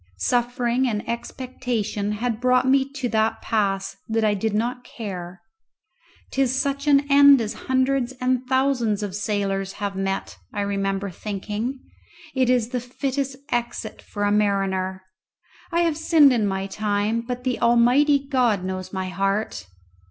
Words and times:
Suffering 0.17 0.87
and 0.87 1.07
expectation 1.07 2.13
had 2.13 2.41
brought 2.41 2.67
me 2.67 2.91
to 2.93 3.07
that 3.09 3.39
pass 3.43 3.97
that 4.09 4.23
I 4.23 4.33
did 4.33 4.55
not 4.55 4.83
care. 4.83 5.43
"'Tis 6.31 6.55
such 6.59 6.87
an 6.87 7.01
end 7.07 7.39
as 7.39 7.53
hundreds 7.69 8.11
and 8.13 8.43
thousands 8.47 9.03
of 9.03 9.13
sailors 9.13 9.73
have 9.73 9.95
met," 9.95 10.39
I 10.51 10.61
remember 10.61 11.11
thinking; 11.11 11.81
"it 12.33 12.49
is 12.49 12.69
the 12.69 12.79
fittest 12.81 13.35
exit 13.51 14.01
for 14.01 14.23
a 14.23 14.31
mariner. 14.31 15.03
I 15.71 15.81
have 15.81 15.97
sinned 15.97 16.33
in 16.33 16.47
my 16.47 16.65
time, 16.65 17.21
but 17.21 17.43
the 17.43 17.59
Almighty 17.59 18.27
God 18.27 18.63
knows 18.63 18.91
my 18.91 19.09
heart." 19.09 19.67